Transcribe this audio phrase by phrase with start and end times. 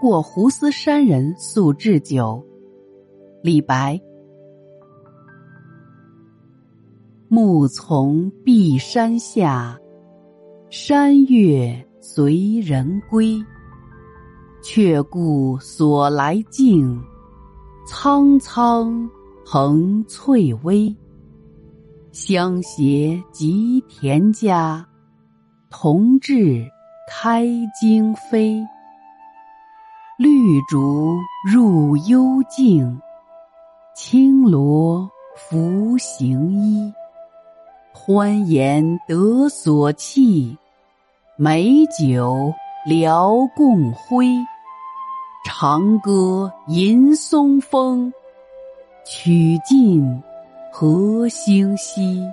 [0.00, 2.44] 过胡思山人宿置酒。
[3.42, 4.00] 李白。
[7.28, 9.78] 暮从碧山下，
[10.70, 13.44] 山月随人归。
[14.60, 17.00] 却顾所来径，
[17.86, 19.08] 苍苍
[19.44, 20.94] 横翠微。
[22.10, 24.86] 相携及田家，
[25.70, 26.66] 同至
[27.08, 27.46] 开
[27.80, 28.62] 荆扉。
[30.20, 33.00] 绿竹入幽径，
[33.94, 36.92] 青萝拂行衣。
[37.92, 40.56] 欢颜得所憩，
[41.36, 42.52] 美酒
[42.84, 44.26] 聊共挥。
[45.44, 48.12] 长歌吟松风，
[49.06, 50.20] 曲尽
[50.72, 52.28] 何星稀。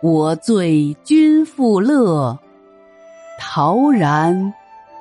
[0.00, 2.38] 我醉君复乐，
[3.40, 4.54] 陶然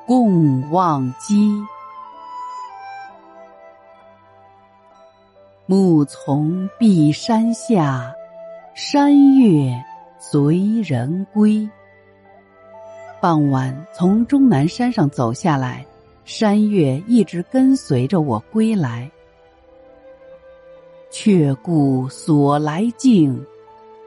[0.08, 1.54] 共忘机。
[5.68, 8.14] 暮从碧山下，
[8.76, 9.74] 山月
[10.20, 11.68] 随人归。
[13.20, 15.84] 傍晚从终南山上走下来，
[16.24, 19.10] 山月一直跟随着我归来。
[21.10, 23.44] 却顾所来径，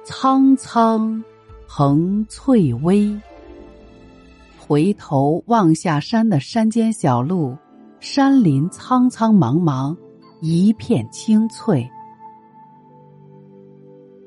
[0.05, 1.25] 苍苍
[1.67, 3.13] 横翠微。
[4.57, 7.57] 回头望下山的山间小路，
[7.99, 9.97] 山林苍苍茫茫。
[10.41, 11.91] 一片青翠，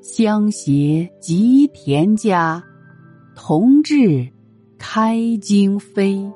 [0.02, 2.62] 相携及田家，
[3.34, 4.30] 同至
[4.78, 6.30] 开荆扉。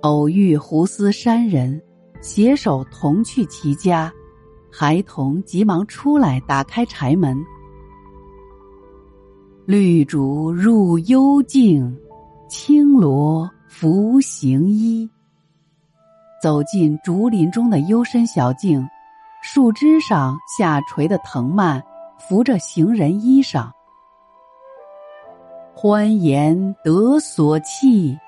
[0.00, 1.78] 偶遇胡思山人，
[2.22, 4.10] 携手同去其家，
[4.72, 7.36] 孩童急忙出来打开柴门。
[9.66, 11.94] 绿竹入幽径，
[12.48, 15.10] 青萝拂行衣。
[16.44, 18.86] 走进竹林中的幽深小径，
[19.40, 21.82] 树枝上下垂的藤蔓
[22.18, 23.70] 扶着行人衣裳。
[25.74, 28.18] 欢颜得所憩，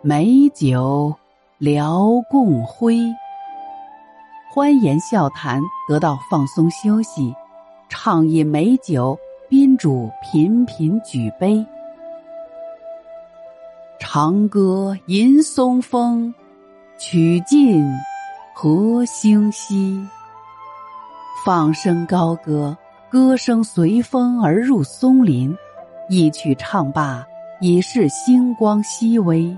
[0.00, 1.14] 美酒
[1.58, 2.98] 聊共挥。
[4.52, 7.32] 欢颜笑谈得到放松休息，
[7.88, 9.16] 畅饮美酒，
[9.48, 11.64] 宾主频频举杯。
[14.00, 16.34] 长歌吟松风。
[16.98, 17.84] 曲尽
[18.54, 20.00] 何星稀？
[21.44, 22.76] 放声高歌，
[23.10, 25.56] 歌声随风而入松林。
[26.08, 27.26] 一曲唱罢，
[27.60, 29.56] 已是星光熹微。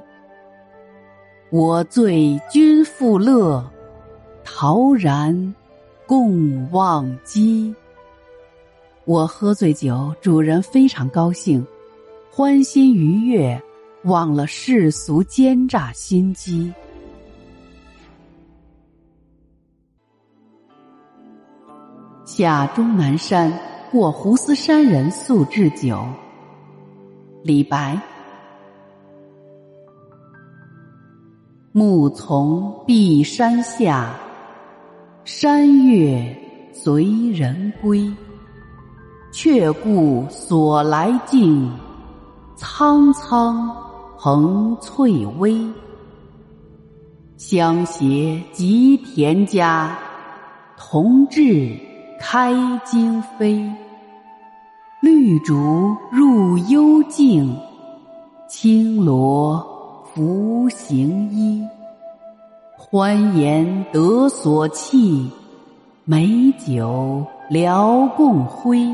[1.51, 3.63] 我醉君复乐，
[4.45, 5.55] 陶然
[6.07, 7.75] 共忘机。
[9.05, 11.67] 我喝醉酒，主人非常高兴，
[12.31, 13.61] 欢欣愉悦，
[14.05, 16.73] 忘了世俗奸诈心机。
[22.25, 23.53] 下终南山，
[23.91, 26.07] 过胡思山人宿置酒。
[27.43, 28.01] 李白。
[31.73, 34.15] 暮从碧山下，
[35.25, 36.35] 山月
[36.73, 38.11] 随人归。
[39.31, 41.71] 却顾所来径，
[42.55, 43.69] 苍苍
[44.17, 45.61] 横翠微。
[47.37, 49.99] 相携及田家，
[50.77, 51.77] 同至。
[52.19, 52.53] 开
[52.85, 53.71] 荆扉，
[55.01, 57.57] 绿竹入幽径，
[58.49, 59.65] 青萝
[60.13, 61.63] 拂行衣。
[62.77, 65.29] 欢颜得所憩，
[66.05, 68.89] 美酒聊共挥。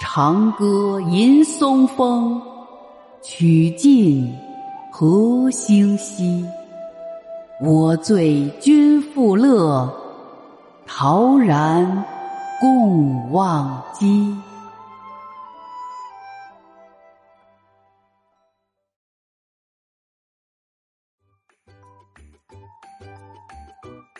[0.00, 2.40] 长歌吟松风，
[3.22, 4.32] 曲尽
[4.90, 6.44] 何星稀。
[7.62, 9.90] 我醉君复乐，
[10.98, 12.06] 陶然。
[12.58, 14.34] 共忘机。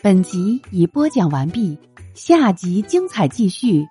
[0.03, 1.75] 本集已播讲完毕，
[2.13, 3.83] 下集精彩继续，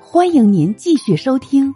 [0.00, 1.72] 欢迎您继续收听。